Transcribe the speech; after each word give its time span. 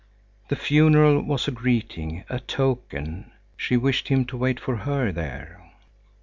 The 0.49 0.55
funeral 0.55 1.21
was 1.21 1.47
a 1.47 1.51
greeting, 1.51 2.23
a 2.27 2.39
token. 2.39 3.31
She 3.55 3.77
wished 3.77 4.07
him 4.07 4.25
to 4.25 4.35
wait 4.37 4.59
for 4.59 4.77
her 4.77 5.11
there. 5.11 5.63